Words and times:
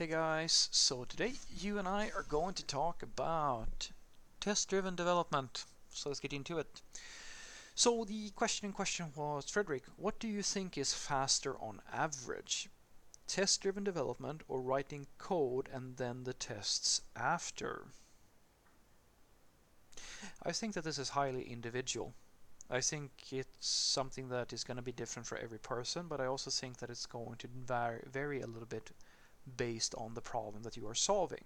Hey 0.00 0.06
guys, 0.06 0.70
so 0.72 1.04
today 1.04 1.34
you 1.58 1.78
and 1.78 1.86
I 1.86 2.10
are 2.16 2.22
going 2.22 2.54
to 2.54 2.64
talk 2.64 3.02
about 3.02 3.90
test-driven 4.40 4.96
development. 4.96 5.66
So 5.90 6.08
let's 6.08 6.20
get 6.20 6.32
into 6.32 6.58
it. 6.58 6.80
So 7.74 8.06
the 8.06 8.30
question 8.30 8.64
in 8.64 8.72
question 8.72 9.12
was, 9.14 9.50
Frederick, 9.50 9.82
what 9.98 10.18
do 10.18 10.26
you 10.26 10.40
think 10.40 10.78
is 10.78 10.94
faster 10.94 11.54
on 11.58 11.82
average? 11.92 12.70
Test-driven 13.26 13.84
development 13.84 14.40
or 14.48 14.62
writing 14.62 15.06
code 15.18 15.68
and 15.70 15.98
then 15.98 16.24
the 16.24 16.32
tests 16.32 17.02
after? 17.14 17.88
I 20.42 20.52
think 20.52 20.72
that 20.72 20.84
this 20.84 20.98
is 20.98 21.10
highly 21.10 21.42
individual. 21.42 22.14
I 22.70 22.80
think 22.80 23.10
it's 23.32 23.68
something 23.68 24.30
that 24.30 24.54
is 24.54 24.64
going 24.64 24.78
to 24.78 24.82
be 24.82 24.92
different 24.92 25.26
for 25.26 25.36
every 25.36 25.58
person, 25.58 26.06
but 26.08 26.22
I 26.22 26.26
also 26.26 26.50
think 26.50 26.78
that 26.78 26.88
it's 26.88 27.04
going 27.04 27.36
to 27.40 27.48
vary, 27.48 28.00
vary 28.10 28.40
a 28.40 28.46
little 28.46 28.64
bit 28.64 28.92
based 29.56 29.94
on 29.96 30.14
the 30.14 30.20
problem 30.20 30.62
that 30.62 30.76
you 30.76 30.86
are 30.86 30.94
solving. 30.94 31.44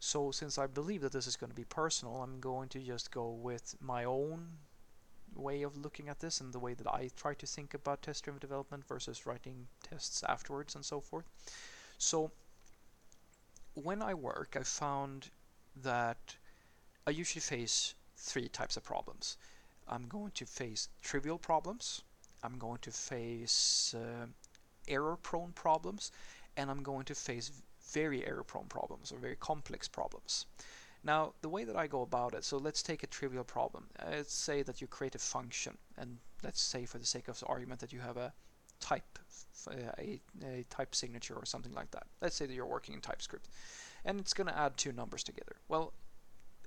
So 0.00 0.30
since 0.30 0.58
I 0.58 0.66
believe 0.66 1.00
that 1.00 1.12
this 1.12 1.26
is 1.26 1.36
going 1.36 1.50
to 1.50 1.56
be 1.56 1.64
personal, 1.64 2.22
I'm 2.22 2.40
going 2.40 2.68
to 2.70 2.78
just 2.78 3.10
go 3.10 3.30
with 3.30 3.74
my 3.80 4.04
own 4.04 4.46
way 5.34 5.62
of 5.62 5.76
looking 5.76 6.08
at 6.08 6.20
this 6.20 6.40
and 6.40 6.52
the 6.52 6.58
way 6.58 6.74
that 6.74 6.86
I 6.86 7.10
try 7.16 7.34
to 7.34 7.46
think 7.46 7.74
about 7.74 8.02
test-driven 8.02 8.40
development 8.40 8.86
versus 8.86 9.26
writing 9.26 9.66
tests 9.82 10.22
afterwards 10.28 10.74
and 10.74 10.84
so 10.84 11.00
forth. 11.00 11.24
So 11.98 12.30
when 13.74 14.02
I 14.02 14.14
work, 14.14 14.56
I 14.58 14.62
found 14.62 15.30
that 15.82 16.36
I 17.06 17.10
usually 17.10 17.40
face 17.40 17.94
three 18.16 18.48
types 18.48 18.76
of 18.76 18.84
problems. 18.84 19.36
I'm 19.88 20.06
going 20.06 20.32
to 20.32 20.46
face 20.46 20.88
trivial 21.02 21.38
problems, 21.38 22.02
I'm 22.42 22.58
going 22.58 22.78
to 22.82 22.90
face 22.90 23.94
uh, 23.96 24.26
error-prone 24.86 25.52
problems, 25.52 26.12
and 26.58 26.70
I'm 26.70 26.82
going 26.82 27.04
to 27.06 27.14
face 27.14 27.50
very 27.92 28.26
error-prone 28.26 28.66
problems 28.66 29.12
or 29.12 29.18
very 29.18 29.36
complex 29.36 29.88
problems. 29.88 30.44
Now, 31.04 31.32
the 31.40 31.48
way 31.48 31.64
that 31.64 31.76
I 31.76 31.86
go 31.86 32.02
about 32.02 32.34
it, 32.34 32.44
so 32.44 32.58
let's 32.58 32.82
take 32.82 33.04
a 33.04 33.06
trivial 33.06 33.44
problem. 33.44 33.84
Uh, 33.98 34.10
let's 34.16 34.34
say 34.34 34.62
that 34.62 34.80
you 34.80 34.88
create 34.88 35.14
a 35.14 35.18
function, 35.18 35.78
and 35.96 36.18
let's 36.42 36.60
say 36.60 36.84
for 36.84 36.98
the 36.98 37.06
sake 37.06 37.28
of 37.28 37.38
the 37.38 37.46
argument 37.46 37.80
that 37.80 37.92
you 37.92 38.00
have 38.00 38.16
a 38.16 38.32
type, 38.80 39.18
uh, 39.70 39.92
a, 39.98 40.20
a 40.44 40.64
type 40.68 40.94
signature 40.94 41.34
or 41.34 41.46
something 41.46 41.72
like 41.72 41.90
that. 41.92 42.06
Let's 42.20 42.36
say 42.36 42.46
that 42.46 42.54
you're 42.54 42.66
working 42.66 42.94
in 42.94 43.00
TypeScript, 43.00 43.48
and 44.04 44.18
it's 44.18 44.34
going 44.34 44.48
to 44.48 44.58
add 44.58 44.76
two 44.76 44.92
numbers 44.92 45.22
together. 45.22 45.56
Well, 45.68 45.92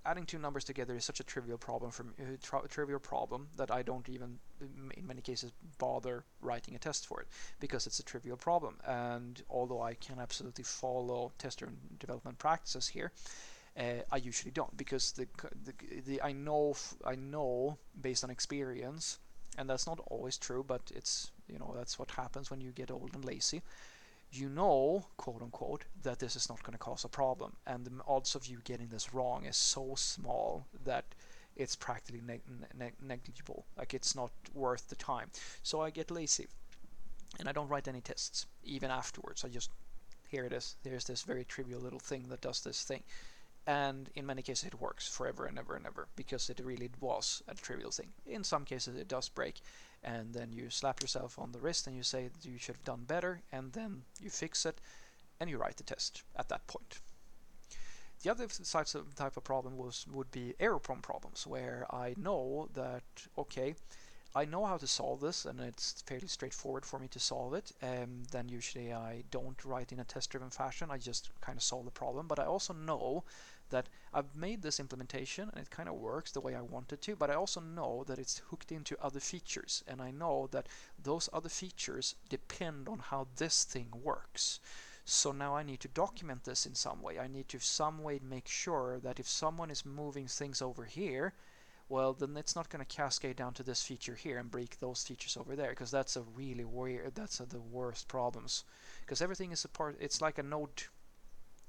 adding 0.05 0.25
two 0.25 0.39
numbers 0.39 0.63
together 0.63 0.95
is 0.95 1.05
such 1.05 1.19
a 1.19 1.23
trivial 1.23 1.57
problem 1.57 1.91
uh, 2.19 2.23
tri 2.41 2.59
trivial 2.69 2.99
problem 2.99 3.47
that 3.57 3.71
I 3.71 3.81
don't 3.81 4.07
even 4.09 4.39
in 4.61 5.07
many 5.07 5.21
cases 5.21 5.51
bother 5.77 6.23
writing 6.41 6.75
a 6.75 6.79
test 6.79 7.07
for 7.07 7.21
it 7.21 7.27
because 7.59 7.87
it's 7.87 7.99
a 7.99 8.03
trivial 8.03 8.37
problem. 8.37 8.77
And 8.85 9.41
although 9.49 9.81
I 9.81 9.93
can 9.93 10.19
absolutely 10.19 10.63
follow 10.63 11.31
test-driven 11.37 11.77
development 11.99 12.39
practices 12.39 12.87
here 12.87 13.11
uh, 13.77 14.03
I 14.11 14.17
usually 14.17 14.51
don't 14.51 14.75
because 14.75 15.13
the, 15.13 15.27
the, 15.63 15.73
the 16.05 16.21
I 16.21 16.31
know 16.33 16.75
I 17.05 17.15
know 17.15 17.77
based 17.99 18.23
on 18.23 18.29
experience 18.29 19.19
and 19.57 19.69
that's 19.69 19.87
not 19.87 19.99
always 20.07 20.37
true 20.37 20.63
but 20.67 20.91
it's 20.93 21.31
you 21.47 21.57
know 21.57 21.73
that's 21.75 21.97
what 21.97 22.11
happens 22.11 22.51
when 22.51 22.61
you 22.61 22.71
get 22.71 22.91
old 22.91 23.11
and 23.13 23.23
lazy 23.23 23.61
you 24.31 24.49
know, 24.49 25.05
quote 25.17 25.41
unquote, 25.41 25.85
that 26.03 26.19
this 26.19 26.35
is 26.35 26.49
not 26.49 26.63
going 26.63 26.73
to 26.73 26.79
cause 26.79 27.03
a 27.03 27.09
problem. 27.09 27.53
And 27.67 27.85
the 27.85 27.91
odds 28.07 28.35
of 28.35 28.45
you 28.45 28.59
getting 28.63 28.87
this 28.87 29.13
wrong 29.13 29.45
is 29.45 29.57
so 29.57 29.93
small 29.95 30.65
that 30.85 31.05
it's 31.55 31.75
practically 31.75 32.21
negligible. 33.01 33.65
Like 33.77 33.93
it's 33.93 34.15
not 34.15 34.31
worth 34.53 34.87
the 34.87 34.95
time. 34.95 35.29
So 35.63 35.81
I 35.81 35.89
get 35.89 36.11
lazy 36.11 36.47
and 37.39 37.49
I 37.49 37.51
don't 37.51 37.67
write 37.67 37.87
any 37.87 38.01
tests 38.01 38.45
even 38.63 38.89
afterwards. 38.89 39.43
I 39.43 39.49
just, 39.49 39.71
here 40.29 40.45
it 40.45 40.53
is. 40.53 40.75
Here's 40.83 41.05
this 41.05 41.23
very 41.23 41.43
trivial 41.43 41.81
little 41.81 41.99
thing 41.99 42.27
that 42.29 42.41
does 42.41 42.61
this 42.61 42.83
thing. 42.83 43.03
And 43.67 44.09
in 44.15 44.25
many 44.25 44.41
cases 44.41 44.65
it 44.65 44.81
works 44.81 45.07
forever 45.07 45.45
and 45.45 45.59
ever 45.59 45.75
and 45.75 45.85
ever 45.85 46.07
because 46.15 46.49
it 46.49 46.61
really 46.63 46.89
was 46.99 47.43
a 47.47 47.53
trivial 47.53 47.91
thing. 47.91 48.13
In 48.25 48.43
some 48.43 48.65
cases 48.65 48.95
it 48.95 49.07
does 49.07 49.29
break 49.29 49.61
and 50.03 50.33
then 50.33 50.51
you 50.51 50.69
slap 50.69 51.01
yourself 51.01 51.37
on 51.37 51.51
the 51.51 51.59
wrist 51.59 51.87
and 51.87 51.95
you 51.95 52.03
say 52.03 52.29
you 52.43 52.57
should 52.57 52.75
have 52.75 52.85
done 52.85 53.03
better 53.05 53.41
and 53.51 53.73
then 53.73 54.03
you 54.21 54.29
fix 54.29 54.65
it 54.65 54.79
and 55.39 55.49
you 55.49 55.57
write 55.57 55.77
the 55.77 55.83
test 55.83 56.23
at 56.35 56.49
that 56.49 56.65
point. 56.67 56.99
The 58.23 58.29
other 58.29 58.47
type 59.15 59.37
of 59.37 59.43
problem 59.43 59.77
was 59.77 60.05
would 60.11 60.31
be 60.31 60.53
error-prone 60.59 61.01
problems 61.01 61.47
where 61.47 61.85
I 61.89 62.13
know 62.17 62.69
that 62.73 63.03
okay 63.37 63.75
I 64.33 64.45
know 64.45 64.65
how 64.65 64.77
to 64.77 64.87
solve 64.87 65.19
this 65.19 65.45
and 65.45 65.59
it's 65.59 66.01
fairly 66.03 66.27
straightforward 66.27 66.85
for 66.85 66.99
me 66.99 67.07
to 67.09 67.19
solve 67.19 67.53
it. 67.53 67.73
and 67.81 68.25
then 68.27 68.47
usually 68.47 68.93
I 68.93 69.23
don't 69.29 69.63
write 69.65 69.91
in 69.91 69.99
a 69.99 70.05
test-driven 70.05 70.51
fashion. 70.51 70.89
I 70.89 70.97
just 70.97 71.31
kind 71.41 71.57
of 71.57 71.63
solve 71.63 71.85
the 71.85 71.91
problem. 71.91 72.27
But 72.27 72.39
I 72.39 72.45
also 72.45 72.73
know 72.73 73.25
that 73.71 73.89
I've 74.13 74.35
made 74.35 74.61
this 74.61 74.79
implementation 74.79 75.49
and 75.53 75.63
it 75.63 75.71
kind 75.71 75.89
of 75.89 75.95
works 75.95 76.31
the 76.31 76.39
way 76.39 76.55
I 76.55 76.61
want 76.61 76.93
it 76.93 77.01
to. 77.01 77.15
But 77.15 77.29
I 77.29 77.33
also 77.33 77.59
know 77.59 78.03
that 78.07 78.19
it's 78.19 78.41
hooked 78.49 78.71
into 78.71 78.97
other 79.03 79.19
features. 79.19 79.83
And 79.87 80.01
I 80.01 80.11
know 80.11 80.47
that 80.51 80.67
those 81.01 81.29
other 81.33 81.49
features 81.49 82.15
depend 82.29 82.87
on 82.87 82.99
how 82.99 83.27
this 83.37 83.63
thing 83.63 83.89
works. 83.91 84.59
So 85.03 85.31
now 85.31 85.55
I 85.55 85.63
need 85.63 85.79
to 85.81 85.87
document 85.87 86.43
this 86.43 86.65
in 86.65 86.75
some 86.75 87.01
way. 87.01 87.17
I 87.17 87.27
need 87.27 87.49
to 87.49 87.59
some 87.59 88.03
way 88.03 88.19
make 88.21 88.47
sure 88.47 88.99
that 88.99 89.19
if 89.19 89.27
someone 89.27 89.71
is 89.71 89.85
moving 89.85 90.27
things 90.27 90.61
over 90.61 90.85
here, 90.85 91.33
well 91.91 92.13
then 92.13 92.37
it's 92.37 92.55
not 92.55 92.69
going 92.69 92.83
to 92.83 92.95
cascade 92.95 93.35
down 93.35 93.53
to 93.53 93.63
this 93.63 93.83
feature 93.83 94.15
here 94.15 94.37
and 94.37 94.49
break 94.49 94.79
those 94.79 95.03
features 95.03 95.35
over 95.35 95.55
there 95.55 95.71
because 95.71 95.91
that's 95.91 96.15
a 96.15 96.21
really 96.21 96.63
weird 96.63 97.13
that's 97.13 97.41
a, 97.41 97.45
the 97.45 97.59
worst 97.59 98.07
problems 98.07 98.63
because 99.01 99.21
everything 99.21 99.51
is 99.51 99.65
a 99.65 99.67
part 99.67 99.97
it's 99.99 100.21
like 100.21 100.37
a 100.37 100.43
node 100.43 100.83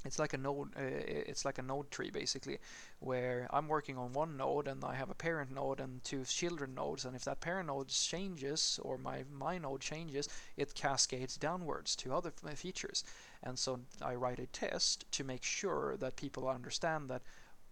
it's 0.05 0.19
like 0.19 0.33
a 0.33 0.39
node 0.39 0.69
uh, 0.77 0.81
it's 0.81 1.45
like 1.45 1.59
a 1.59 1.63
node 1.63 1.91
tree 1.91 2.11
basically 2.11 2.59
where 3.01 3.47
I'm 3.51 3.69
working 3.69 3.97
on 3.99 4.13
one 4.13 4.37
node 4.37 4.69
and 4.69 4.85
I 4.85 4.95
have 4.95 5.11
a 5.11 5.15
parent 5.15 5.53
node 5.53 5.81
and 5.81 6.03
two 6.05 6.25
children 6.25 6.75
nodes 6.75 7.05
and 7.05 7.17
if 7.17 7.25
that 7.25 7.41
parent 7.41 7.69
node 7.69 7.89
changes 7.89 8.79
or 8.83 8.99
my 8.99 9.25
my 9.33 9.59
node 9.59 9.81
changes 9.81 10.29
it 10.57 10.75
cascades 10.75 11.37
downwards 11.37 11.97
to 11.97 12.15
other 12.15 12.33
features 12.55 13.05
and 13.43 13.59
so 13.59 13.81
I 14.01 14.15
write 14.15 14.39
a 14.39 14.47
test 14.47 15.11
to 15.13 15.25
make 15.25 15.45
sure 15.45 15.97
that 15.99 16.17
people 16.17 16.49
understand 16.49 17.09
that 17.11 17.23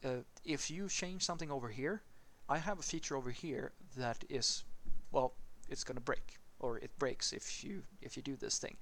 uh, 0.05 0.23
if 0.45 0.71
you 0.71 0.89
change 0.89 1.25
something 1.25 1.51
over 1.51 1.69
here 1.69 2.03
I 2.51 2.59
have 2.59 2.81
a 2.81 2.83
feature 2.83 3.17
over 3.17 3.31
here 3.31 3.71
that 3.97 4.25
is, 4.29 4.65
well, 5.13 5.35
it's 5.69 5.85
going 5.85 5.95
to 5.95 6.03
break, 6.03 6.39
or 6.59 6.79
it 6.79 6.91
breaks 6.99 7.33
if 7.33 7.63
you 7.63 7.85
if 8.03 8.17
you 8.17 8.25
do 8.25 8.35
this 8.35 8.59
thing. 8.59 8.77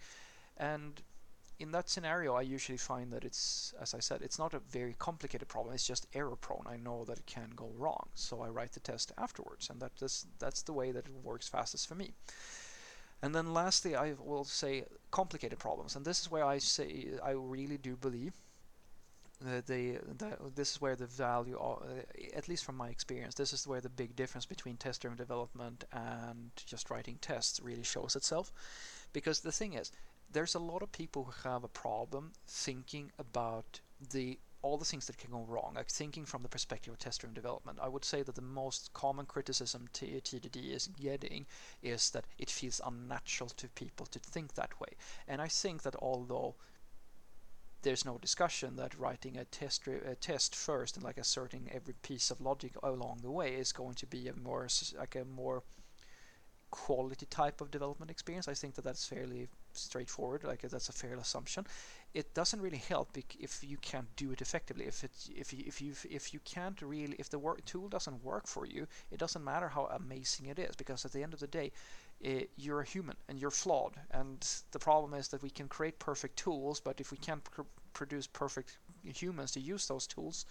And 0.56 1.02
in 1.60 1.72
that 1.72 1.88
scenario, 1.88 2.34
I 2.34 2.42
usually 2.42 2.78
find 2.78 3.12
that 3.12 3.24
it's, 3.24 3.74
as 3.80 3.92
I 3.92 3.98
said, 3.98 4.22
it's 4.22 4.38
not 4.38 4.54
a 4.54 4.60
very 4.60 4.94
complicated 4.98 5.48
problem. 5.48 5.74
It's 5.74 5.86
just 5.86 6.06
error 6.14 6.36
prone. 6.36 6.66
I 6.66 6.76
know 6.76 7.04
that 7.04 7.18
it 7.18 7.26
can 7.26 7.50
go 7.56 7.72
wrong, 7.76 8.08
so 8.14 8.42
I 8.42 8.48
write 8.48 8.72
the 8.72 8.80
test 8.80 9.12
afterwards, 9.18 9.68
and 9.68 9.80
that 9.80 9.92
is, 10.00 10.26
that's 10.38 10.62
the 10.62 10.72
way 10.72 10.92
that 10.92 11.06
it 11.06 11.24
works 11.24 11.48
fastest 11.48 11.88
for 11.88 11.96
me. 11.96 12.12
And 13.22 13.34
then 13.34 13.52
lastly, 13.52 13.96
I 13.96 14.14
will 14.24 14.44
say 14.44 14.84
complicated 15.10 15.58
problems, 15.58 15.96
and 15.96 16.04
this 16.04 16.20
is 16.20 16.30
where 16.30 16.44
I 16.44 16.58
say 16.58 17.08
I 17.24 17.32
really 17.32 17.78
do 17.78 17.96
believe 17.96 18.34
that 19.40 19.66
the, 19.66 19.98
the, 20.16 20.36
this 20.54 20.72
is 20.72 20.80
where 20.80 20.96
the 20.96 21.06
value, 21.06 21.58
uh, 21.58 21.76
at 22.34 22.48
least 22.48 22.64
from 22.64 22.76
my 22.76 22.88
experience, 22.88 23.34
this 23.34 23.52
is 23.52 23.66
where 23.66 23.80
the 23.80 23.88
big 23.88 24.14
difference 24.14 24.46
between 24.46 24.76
test-driven 24.76 25.16
development 25.16 25.84
and 25.92 26.50
just 26.56 26.90
writing 26.90 27.18
tests 27.20 27.60
really 27.60 27.84
shows 27.84 28.14
itself. 28.16 28.52
Because 29.12 29.40
the 29.40 29.52
thing 29.52 29.74
is, 29.74 29.92
there's 30.32 30.54
a 30.54 30.58
lot 30.58 30.82
of 30.82 30.92
people 30.92 31.24
who 31.24 31.48
have 31.48 31.64
a 31.64 31.68
problem 31.68 32.32
thinking 32.46 33.12
about 33.18 33.80
the 34.12 34.38
all 34.60 34.76
the 34.76 34.84
things 34.84 35.06
that 35.06 35.16
can 35.16 35.30
go 35.30 35.44
wrong, 35.48 35.74
like 35.76 35.88
thinking 35.88 36.24
from 36.24 36.42
the 36.42 36.48
perspective 36.48 36.92
of 36.92 36.98
test-driven 36.98 37.32
development. 37.32 37.78
I 37.80 37.88
would 37.88 38.04
say 38.04 38.22
that 38.24 38.34
the 38.34 38.42
most 38.42 38.92
common 38.92 39.24
criticism 39.24 39.86
TDD 39.94 40.74
is 40.74 40.88
getting 40.88 41.46
is 41.80 42.10
that 42.10 42.24
it 42.38 42.50
feels 42.50 42.80
unnatural 42.84 43.50
to 43.50 43.68
people 43.68 44.06
to 44.06 44.18
think 44.18 44.54
that 44.54 44.78
way. 44.80 44.88
And 45.28 45.40
I 45.40 45.46
think 45.46 45.82
that 45.82 45.94
although 46.02 46.56
there's 47.82 48.04
no 48.04 48.18
discussion 48.18 48.74
that 48.76 48.98
writing 48.98 49.36
a 49.36 49.44
test 49.44 49.86
a 49.86 50.16
test 50.16 50.56
first 50.56 50.96
and 50.96 51.04
like 51.04 51.18
asserting 51.18 51.70
every 51.72 51.94
piece 52.02 52.30
of 52.30 52.40
logic 52.40 52.72
along 52.82 53.20
the 53.22 53.30
way 53.30 53.54
is 53.54 53.72
going 53.72 53.94
to 53.94 54.06
be 54.06 54.26
a 54.26 54.34
more 54.34 54.66
like 54.98 55.14
a 55.14 55.24
more 55.24 55.62
quality 56.70 57.26
type 57.26 57.60
of 57.60 57.70
development 57.70 58.10
experience. 58.10 58.48
I 58.48 58.54
think 58.54 58.74
that 58.74 58.84
that's 58.84 59.06
fairly 59.06 59.48
straightforward. 59.78 60.44
Like 60.44 60.62
that's 60.62 60.88
a 60.88 60.92
fair 60.92 61.14
assumption. 61.14 61.66
It 62.14 62.34
doesn't 62.34 62.60
really 62.60 62.82
help 62.88 63.16
if 63.38 63.62
you 63.62 63.76
can't 63.78 64.14
do 64.16 64.32
it 64.32 64.40
effectively. 64.40 64.86
If 64.86 65.04
it 65.04 65.12
if 65.34 65.52
you 65.52 65.64
if 65.66 65.80
you 65.80 65.94
if 66.10 66.34
you 66.34 66.40
can't 66.44 66.80
really 66.82 67.16
if 67.18 67.28
the 67.30 67.38
work 67.38 67.64
tool 67.64 67.88
doesn't 67.88 68.24
work 68.24 68.46
for 68.46 68.66
you, 68.66 68.86
it 69.10 69.18
doesn't 69.18 69.44
matter 69.44 69.68
how 69.68 69.86
amazing 69.86 70.46
it 70.46 70.58
is 70.58 70.76
because 70.76 71.04
at 71.04 71.12
the 71.12 71.22
end 71.22 71.34
of 71.34 71.40
the 71.40 71.46
day, 71.46 71.72
it, 72.20 72.42
eh, 72.42 72.44
you're 72.56 72.80
a 72.80 72.86
human 72.86 73.16
and 73.28 73.38
you're 73.38 73.50
flawed. 73.50 73.94
And 74.10 74.46
the 74.72 74.78
problem 74.78 75.14
is 75.14 75.28
that 75.28 75.42
we 75.42 75.50
can 75.50 75.68
create 75.68 75.98
perfect 75.98 76.36
tools, 76.36 76.80
but 76.80 77.00
if 77.00 77.10
we 77.10 77.18
can't 77.18 77.44
pr 77.44 77.62
produce 77.94 78.26
perfect 78.28 78.78
humans 79.02 79.50
to 79.52 79.60
use 79.60 79.88
those 79.88 80.06
tools, 80.06 80.46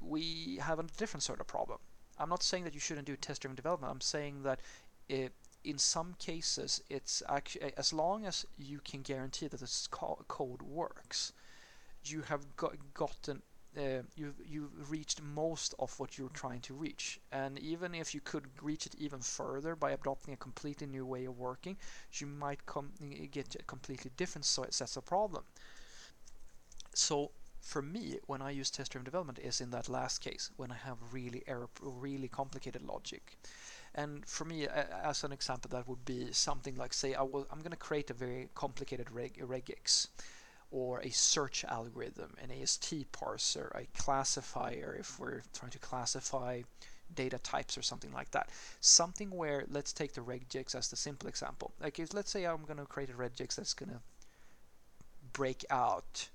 we 0.00 0.58
have 0.62 0.78
a 0.78 0.84
different 0.96 1.22
sort 1.22 1.40
of 1.40 1.46
problem. 1.46 1.78
I'm 2.18 2.28
not 2.28 2.42
saying 2.42 2.64
that 2.64 2.74
you 2.74 2.80
shouldn't 2.80 3.06
do 3.06 3.16
test-driven 3.16 3.56
development. 3.56 3.92
I'm 3.92 4.00
saying 4.00 4.42
that 4.42 4.60
it, 5.08 5.32
in 5.64 5.78
some 5.78 6.14
cases, 6.18 6.82
it's 6.88 7.22
actually 7.28 7.72
as 7.76 7.92
long 7.92 8.26
as 8.26 8.46
you 8.58 8.80
can 8.84 9.02
guarantee 9.02 9.48
that 9.48 9.60
this 9.60 9.88
code 9.88 10.62
works, 10.62 11.32
you 12.04 12.22
have 12.22 12.56
got, 12.56 12.76
gotten 12.94 13.42
uh, 13.76 14.02
you've 14.16 14.34
you've 14.44 14.90
reached 14.90 15.22
most 15.22 15.74
of 15.78 15.98
what 16.00 16.18
you're 16.18 16.28
trying 16.30 16.60
to 16.60 16.74
reach. 16.74 17.20
And 17.30 17.58
even 17.58 17.94
if 17.94 18.14
you 18.14 18.20
could 18.20 18.46
reach 18.60 18.86
it 18.86 18.94
even 18.98 19.20
further 19.20 19.76
by 19.76 19.92
adopting 19.92 20.34
a 20.34 20.36
completely 20.36 20.86
new 20.86 21.06
way 21.06 21.24
of 21.26 21.38
working, 21.38 21.76
you 22.14 22.26
might 22.26 22.66
come 22.66 22.90
get 23.30 23.54
a 23.54 23.62
completely 23.62 24.10
different 24.16 24.44
sets 24.44 24.96
of 24.96 25.04
problem. 25.04 25.44
So 26.94 27.30
for 27.60 27.82
me, 27.82 28.18
when 28.26 28.42
I 28.42 28.50
use 28.50 28.70
test-driven 28.70 29.04
development, 29.04 29.38
is 29.38 29.60
in 29.60 29.70
that 29.70 29.88
last 29.88 30.18
case 30.18 30.50
when 30.56 30.70
I 30.70 30.76
have 30.76 30.96
really 31.12 31.42
error, 31.46 31.68
really 31.80 32.28
complicated 32.28 32.82
logic. 32.82 33.36
And 33.94 34.24
for 34.26 34.44
me, 34.44 34.66
as 34.68 35.24
an 35.24 35.32
example, 35.32 35.68
that 35.72 35.88
would 35.88 36.04
be 36.04 36.32
something 36.32 36.76
like, 36.76 36.92
say, 36.92 37.14
I 37.14 37.22
will, 37.22 37.46
I'm 37.50 37.58
going 37.58 37.72
to 37.72 37.76
create 37.76 38.10
a 38.10 38.14
very 38.14 38.48
complicated 38.54 39.10
reg, 39.10 39.44
regex 39.44 40.08
or 40.70 41.00
a 41.00 41.10
search 41.10 41.64
algorithm, 41.64 42.36
an 42.40 42.50
AST 42.62 43.10
parser, 43.12 43.74
a 43.74 43.86
classifier 43.98 44.96
if 44.98 45.18
we're 45.18 45.42
trying 45.52 45.72
to 45.72 45.78
classify 45.80 46.62
data 47.12 47.38
types 47.40 47.76
or 47.76 47.82
something 47.82 48.12
like 48.12 48.30
that. 48.30 48.48
Something 48.80 49.30
where, 49.30 49.64
let's 49.68 49.92
take 49.92 50.12
the 50.12 50.20
regex 50.20 50.76
as 50.76 50.88
the 50.88 50.96
simple 50.96 51.28
example. 51.28 51.72
Like, 51.80 52.00
let's 52.12 52.30
say 52.30 52.44
I'm 52.44 52.64
going 52.64 52.78
to 52.78 52.84
create 52.84 53.10
a 53.10 53.14
regex 53.14 53.56
that's 53.56 53.74
going 53.74 53.90
to 53.90 54.00
break 55.32 55.64
out 55.70 56.28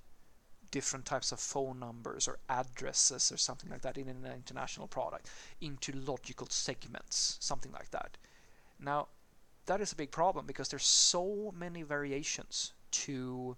different 0.76 1.06
types 1.06 1.32
of 1.32 1.40
phone 1.40 1.80
numbers 1.80 2.28
or 2.28 2.38
addresses 2.50 3.32
or 3.32 3.38
something 3.38 3.70
like 3.70 3.82
that 3.82 3.98
in 3.98 4.10
an 4.10 4.26
international 4.26 4.88
product 4.88 5.30
into 5.62 5.94
logical 5.94 6.48
segments, 6.50 7.38
something 7.40 7.72
like 7.72 7.90
that. 7.92 8.18
Now, 8.78 9.08
that 9.68 9.80
is 9.80 9.94
a 9.94 9.96
big 9.96 10.12
problem 10.12 10.46
because 10.46 10.68
there's 10.68 10.86
so 10.86 11.54
many 11.58 11.84
variations 11.84 12.74
to 12.92 13.56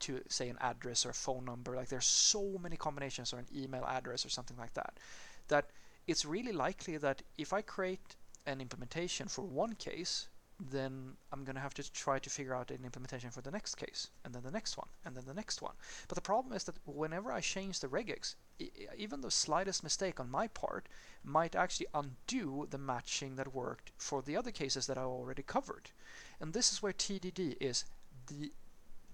to 0.00 0.20
say 0.28 0.50
an 0.50 0.58
address 0.60 1.06
or 1.06 1.10
a 1.10 1.14
phone 1.26 1.44
number 1.44 1.74
like 1.76 1.88
there's 1.88 2.06
so 2.06 2.58
many 2.62 2.76
combinations 2.76 3.32
or 3.32 3.38
an 3.38 3.46
email 3.54 3.84
address 3.86 4.24
or 4.24 4.30
something 4.30 4.56
like 4.56 4.72
that 4.72 4.92
that 5.48 5.66
it's 6.06 6.24
really 6.24 6.52
likely 6.52 6.96
that 6.96 7.22
if 7.36 7.52
I 7.52 7.60
create 7.60 8.16
an 8.46 8.60
implementation 8.60 9.26
for 9.28 9.42
one 9.42 9.74
case 9.74 10.28
then 10.68 11.16
I'm 11.32 11.44
going 11.44 11.54
to 11.54 11.62
have 11.62 11.74
to 11.74 11.92
try 11.92 12.18
to 12.18 12.30
figure 12.30 12.54
out 12.54 12.70
an 12.70 12.84
implementation 12.84 13.30
for 13.30 13.40
the 13.40 13.50
next 13.50 13.76
case, 13.76 14.10
and 14.24 14.34
then 14.34 14.42
the 14.42 14.50
next 14.50 14.76
one, 14.76 14.88
and 15.04 15.16
then 15.16 15.24
the 15.26 15.34
next 15.34 15.62
one. 15.62 15.74
But 16.08 16.16
the 16.16 16.20
problem 16.20 16.54
is 16.54 16.64
that 16.64 16.76
whenever 16.84 17.32
I 17.32 17.40
change 17.40 17.80
the 17.80 17.88
regex, 17.88 18.34
even 18.96 19.20
the 19.20 19.30
slightest 19.30 19.82
mistake 19.82 20.20
on 20.20 20.30
my 20.30 20.48
part 20.48 20.88
might 21.24 21.56
actually 21.56 21.86
undo 21.94 22.66
the 22.68 22.78
matching 22.78 23.36
that 23.36 23.54
worked 23.54 23.92
for 23.96 24.20
the 24.22 24.36
other 24.36 24.50
cases 24.50 24.86
that 24.86 24.98
I 24.98 25.02
already 25.02 25.42
covered. 25.42 25.90
And 26.40 26.52
this 26.52 26.72
is 26.72 26.82
where 26.82 26.92
TDD 26.92 27.56
is 27.60 27.84
the 28.26 28.52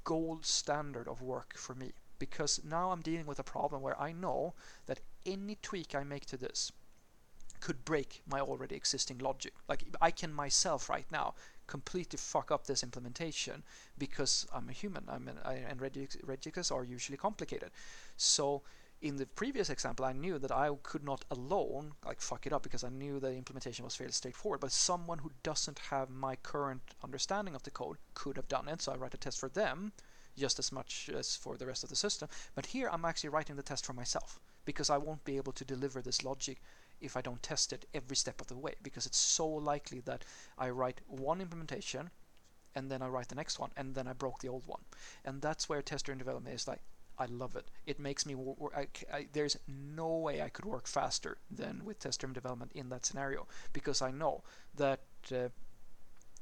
gold 0.04 0.44
standard 0.44 1.08
of 1.08 1.22
work 1.22 1.56
for 1.56 1.74
me 1.74 1.92
because 2.18 2.60
now 2.64 2.90
I'm 2.90 3.02
dealing 3.02 3.26
with 3.26 3.38
a 3.38 3.44
problem 3.44 3.82
where 3.82 4.00
I 4.00 4.12
know 4.12 4.54
that 4.86 5.00
any 5.24 5.58
tweak 5.62 5.94
I 5.94 6.04
make 6.04 6.26
to 6.26 6.36
this 6.36 6.72
could 7.60 7.84
break 7.84 8.22
my 8.28 8.40
already 8.40 8.74
existing 8.74 9.18
logic. 9.18 9.52
Like 9.68 9.84
I 10.00 10.10
can 10.10 10.32
myself 10.32 10.88
right 10.88 11.06
now 11.10 11.34
completely 11.66 12.16
fuck 12.16 12.50
up 12.50 12.66
this 12.66 12.82
implementation 12.82 13.62
because 13.98 14.46
I'm 14.54 14.68
a 14.68 14.72
human. 14.72 15.04
I'm 15.08 15.28
an, 15.28 15.38
I, 15.44 15.54
and 15.54 15.80
regexes 15.80 16.72
are 16.72 16.84
usually 16.84 17.18
complicated. 17.18 17.70
So 18.16 18.62
in 19.02 19.16
the 19.16 19.26
previous 19.26 19.68
example, 19.68 20.04
I 20.04 20.12
knew 20.12 20.38
that 20.38 20.50
I 20.50 20.70
could 20.82 21.04
not 21.04 21.24
alone 21.30 21.92
like 22.04 22.20
fuck 22.20 22.46
it 22.46 22.52
up 22.52 22.62
because 22.62 22.84
I 22.84 22.88
knew 22.88 23.20
the 23.20 23.34
implementation 23.34 23.84
was 23.84 23.96
fairly 23.96 24.12
straightforward. 24.12 24.60
But 24.60 24.72
someone 24.72 25.18
who 25.18 25.32
doesn't 25.42 25.78
have 25.90 26.08
my 26.08 26.36
current 26.36 26.82
understanding 27.04 27.54
of 27.54 27.62
the 27.62 27.70
code 27.70 27.98
could 28.14 28.36
have 28.36 28.48
done 28.48 28.68
it. 28.68 28.82
So 28.82 28.92
I 28.92 28.96
write 28.96 29.14
a 29.14 29.18
test 29.18 29.38
for 29.38 29.48
them 29.48 29.92
just 30.36 30.58
as 30.58 30.70
much 30.70 31.10
as 31.14 31.34
for 31.34 31.56
the 31.56 31.66
rest 31.66 31.82
of 31.82 31.90
the 31.90 31.96
system. 31.96 32.28
But 32.54 32.66
here 32.66 32.88
I'm 32.92 33.04
actually 33.04 33.30
writing 33.30 33.56
the 33.56 33.62
test 33.62 33.86
for 33.86 33.92
myself 33.92 34.38
because 34.64 34.90
I 34.90 34.98
won't 34.98 35.24
be 35.24 35.36
able 35.36 35.52
to 35.52 35.64
deliver 35.64 36.02
this 36.02 36.24
logic 36.24 36.60
if 37.00 37.16
I 37.16 37.20
don't 37.20 37.42
test 37.42 37.72
it 37.72 37.86
every 37.94 38.16
step 38.16 38.40
of 38.40 38.46
the 38.46 38.56
way 38.56 38.74
because 38.82 39.06
it's 39.06 39.18
so 39.18 39.46
likely 39.46 40.00
that 40.00 40.24
I 40.58 40.70
write 40.70 41.00
one 41.06 41.40
implementation 41.40 42.10
and 42.74 42.90
then 42.90 43.02
I 43.02 43.08
write 43.08 43.28
the 43.28 43.34
next 43.34 43.58
one 43.58 43.70
and 43.76 43.94
then 43.94 44.06
I 44.06 44.12
broke 44.12 44.40
the 44.40 44.48
old 44.48 44.66
one. 44.66 44.82
And 45.24 45.40
that's 45.40 45.68
where 45.68 45.82
test-driven 45.82 46.18
development 46.18 46.54
is 46.54 46.68
like 46.68 46.80
I 47.18 47.24
love 47.26 47.56
it. 47.56 47.70
It 47.86 47.98
makes 47.98 48.26
me. 48.26 48.36
I, 48.76 48.88
I, 49.12 49.26
there's 49.32 49.56
no 49.66 50.16
way 50.18 50.42
I 50.42 50.50
could 50.50 50.66
work 50.66 50.86
faster 50.86 51.38
than 51.50 51.82
with 51.84 51.98
test-driven 51.98 52.34
development 52.34 52.72
in 52.74 52.90
that 52.90 53.06
scenario 53.06 53.46
because 53.72 54.02
I 54.02 54.10
know 54.10 54.42
that 54.74 55.00
uh, 55.32 55.48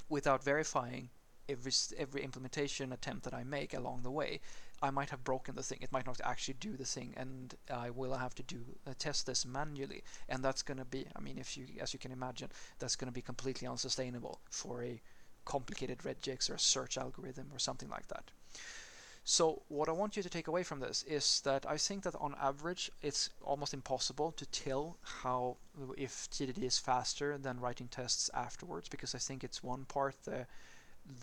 without 0.08 0.42
verifying 0.42 1.10
every 1.48 1.72
every 1.96 2.22
implementation 2.22 2.92
attempt 2.92 3.24
that 3.24 3.34
I 3.34 3.44
make 3.44 3.72
along 3.72 4.02
the 4.02 4.10
way, 4.10 4.40
I 4.84 4.90
might 4.90 5.08
have 5.10 5.25
broken 5.25 5.54
the 5.54 5.62
thing. 5.62 5.78
It 5.81 5.92
might 5.92 6.04
not 6.06 6.20
actually 6.22 6.56
do 6.60 6.76
the 6.76 6.84
thing, 6.84 7.14
and 7.16 7.54
I 7.72 7.88
will 7.88 8.14
have 8.14 8.34
to 8.34 8.42
do 8.42 8.60
uh, 8.86 8.92
test 8.98 9.25
this 9.25 9.46
manually. 9.46 10.02
And 10.28 10.44
that's 10.44 10.62
going 10.62 10.76
to 10.76 10.84
be. 10.84 11.06
I 11.16 11.20
mean, 11.20 11.38
if 11.38 11.56
you, 11.56 11.64
as 11.81 11.94
you 11.94 11.98
can 11.98 12.12
imagine, 12.12 12.50
that's 12.78 12.94
going 12.94 13.08
to 13.08 13.14
be 13.20 13.22
completely 13.22 13.66
unsustainable 13.66 14.40
for 14.50 14.82
a 14.82 15.00
complicated 15.46 16.00
regex 16.00 16.50
or 16.50 16.54
a 16.54 16.58
search 16.58 16.98
algorithm 16.98 17.46
or 17.54 17.58
something 17.58 17.88
like 17.88 18.08
that. 18.08 18.31
So 19.25 19.62
what 19.69 19.88
I 19.88 19.92
want 19.92 20.19
you 20.19 20.22
to 20.22 20.28
take 20.28 20.48
away 20.48 20.62
from 20.62 20.81
this 20.81 21.02
is 21.04 21.40
that 21.44 21.64
I 21.66 21.78
think 21.78 22.02
that 22.02 22.14
on 22.16 22.34
average 22.38 22.90
it's 23.00 23.30
almost 23.42 23.72
impossible 23.72 24.32
to 24.32 24.44
tell 24.44 24.98
how 25.22 25.56
if 25.96 26.28
TDD 26.30 26.62
is 26.62 26.78
faster 26.78 27.38
than 27.38 27.58
writing 27.58 27.88
tests 27.88 28.28
afterwards 28.34 28.90
because 28.90 29.14
I 29.14 29.19
think 29.19 29.42
it's 29.42 29.64
one 29.64 29.87
part 29.87 30.14
the 30.25 30.46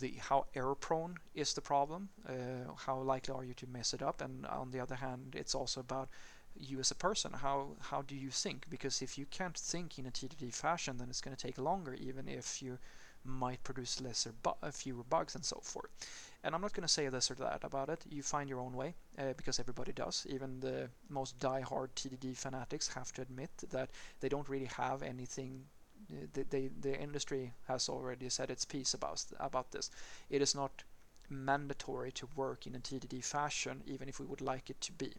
the 0.00 0.14
how 0.18 0.46
error 0.54 0.74
prone 0.74 1.16
is 1.34 1.54
the 1.54 1.60
problem 1.60 2.08
uh, 2.28 2.72
how 2.86 2.98
likely 3.00 3.34
are 3.34 3.44
you 3.44 3.54
to 3.54 3.66
mess 3.66 3.92
it 3.92 4.02
up 4.02 4.20
and 4.20 4.46
on 4.46 4.70
the 4.70 4.80
other 4.80 4.94
hand 4.94 5.34
it's 5.36 5.54
also 5.54 5.80
about 5.80 6.08
you 6.54 6.78
as 6.78 6.90
a 6.90 6.94
person 6.94 7.32
how 7.32 7.68
how 7.80 8.02
do 8.02 8.14
you 8.14 8.30
think 8.30 8.66
because 8.68 9.02
if 9.02 9.16
you 9.18 9.26
can't 9.26 9.56
think 9.56 9.98
in 9.98 10.06
a 10.06 10.10
TDD 10.10 10.54
fashion 10.54 10.98
then 10.98 11.08
it's 11.08 11.20
going 11.20 11.34
to 11.36 11.46
take 11.46 11.58
longer 11.58 11.94
even 11.94 12.28
if 12.28 12.62
you 12.62 12.78
might 13.24 13.62
produce 13.62 14.00
lesser 14.00 14.32
bu 14.42 14.52
fewer 14.70 15.04
bugs 15.04 15.34
and 15.34 15.44
so 15.44 15.58
forth 15.62 15.90
and 16.44 16.54
I'm 16.54 16.60
not 16.60 16.72
going 16.72 16.86
to 16.86 16.92
say 16.92 17.08
this 17.08 17.30
or 17.30 17.34
that 17.34 17.62
about 17.62 17.88
it. 17.88 18.04
You 18.10 18.22
find 18.22 18.48
your 18.50 18.58
own 18.58 18.72
way 18.72 18.94
uh, 19.18 19.32
because 19.36 19.60
everybody 19.60 19.92
does. 19.92 20.26
Even 20.28 20.58
the 20.58 20.88
most 21.08 21.38
die-hard 21.38 21.94
TDD 21.94 22.36
fanatics 22.36 22.88
have 22.94 23.12
to 23.12 23.22
admit 23.22 23.50
that 23.70 23.90
they 24.20 24.28
don't 24.28 24.48
really 24.48 24.70
have 24.76 25.02
anything. 25.02 25.64
They, 26.32 26.42
they, 26.42 26.68
the 26.68 26.98
industry 26.98 27.52
has 27.68 27.88
already 27.88 28.28
said 28.28 28.50
its 28.50 28.64
piece 28.64 28.94
about 28.94 29.24
about 29.40 29.70
this. 29.72 29.90
It 30.30 30.42
is 30.42 30.54
not 30.54 30.84
mandatory 31.30 32.12
to 32.12 32.28
work 32.36 32.66
in 32.66 32.74
a 32.74 32.78
TDD 32.78 33.24
fashion, 33.24 33.82
even 33.86 34.08
if 34.08 34.20
we 34.20 34.26
would 34.26 34.40
like 34.40 34.70
it 34.70 34.80
to 34.82 34.92
be. 34.92 35.14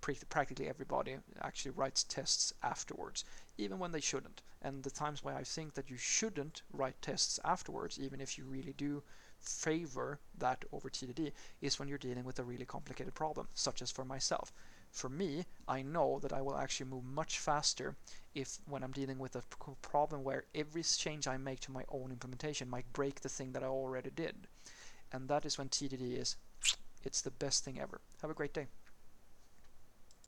Practically 0.00 0.68
everybody 0.68 1.16
actually 1.42 1.70
writes 1.70 2.02
tests 2.02 2.52
afterwards, 2.62 3.24
even 3.56 3.78
when 3.78 3.92
they 3.92 4.00
shouldn't. 4.00 4.42
And 4.60 4.82
the 4.82 4.90
times 4.90 5.22
where 5.22 5.36
I 5.36 5.44
think 5.44 5.74
that 5.74 5.90
you 5.90 5.96
shouldn't 5.96 6.62
write 6.72 7.00
tests 7.02 7.38
afterwards, 7.44 8.00
even 8.00 8.20
if 8.20 8.36
you 8.36 8.44
really 8.44 8.72
do 8.72 9.02
favor 9.38 10.18
that 10.38 10.64
over 10.72 10.88
TDD 10.88 11.32
is 11.60 11.78
when 11.78 11.88
you're 11.88 11.98
dealing 11.98 12.24
with 12.24 12.38
a 12.38 12.44
really 12.44 12.64
complicated 12.64 13.14
problem, 13.14 13.48
such 13.54 13.82
as 13.82 13.90
for 13.90 14.04
myself. 14.04 14.52
For 14.92 15.08
me, 15.08 15.46
I 15.66 15.80
know 15.82 16.18
that 16.20 16.34
I 16.34 16.42
will 16.42 16.56
actually 16.56 16.90
move 16.90 17.04
much 17.04 17.38
faster 17.38 17.96
if 18.34 18.58
when 18.66 18.84
I'm 18.84 18.92
dealing 18.92 19.18
with 19.18 19.34
a 19.34 19.42
problem 19.80 20.22
where 20.22 20.44
every 20.54 20.82
change 20.82 21.26
I 21.26 21.38
make 21.38 21.60
to 21.60 21.72
my 21.72 21.84
own 21.88 22.12
implementation 22.12 22.68
might 22.68 22.92
break 22.92 23.20
the 23.20 23.30
thing 23.30 23.52
that 23.52 23.64
I 23.64 23.66
already 23.66 24.10
did. 24.10 24.46
And 25.10 25.28
that 25.28 25.46
is 25.46 25.56
when 25.56 25.70
TDD 25.70 26.18
is, 26.18 26.36
it's 27.04 27.22
the 27.22 27.30
best 27.30 27.64
thing 27.64 27.80
ever. 27.80 28.00
Have 28.20 28.30
a 28.30 28.34
great 28.34 28.52
day. 28.52 28.66